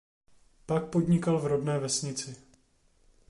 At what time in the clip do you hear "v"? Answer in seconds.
1.39-1.45